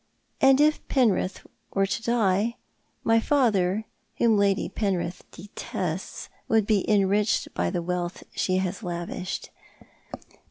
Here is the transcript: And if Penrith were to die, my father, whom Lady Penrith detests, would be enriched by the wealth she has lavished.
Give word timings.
And 0.41 0.59
if 0.59 0.87
Penrith 0.87 1.45
were 1.75 1.85
to 1.85 2.01
die, 2.01 2.55
my 3.03 3.19
father, 3.19 3.85
whom 4.17 4.35
Lady 4.35 4.67
Penrith 4.67 5.23
detests, 5.29 6.27
would 6.47 6.65
be 6.65 6.83
enriched 6.89 7.53
by 7.53 7.69
the 7.69 7.83
wealth 7.83 8.23
she 8.33 8.57
has 8.57 8.81
lavished. 8.81 9.51